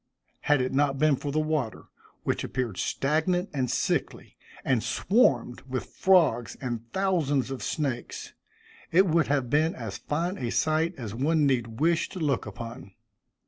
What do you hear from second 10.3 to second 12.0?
a sight as one need